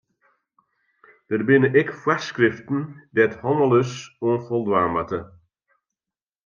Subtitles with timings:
[1.29, 2.79] Der binne ek foarskriften
[3.15, 3.93] dêr't hannelers
[4.25, 5.19] oan foldwaan moatte.